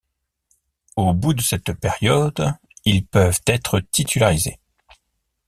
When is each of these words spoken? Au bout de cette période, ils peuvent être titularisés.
Au 0.95 1.13
bout 1.13 1.35
de 1.35 1.41
cette 1.43 1.73
période, 1.73 2.55
ils 2.85 3.05
peuvent 3.05 3.39
être 3.45 3.79
titularisés. 3.91 4.57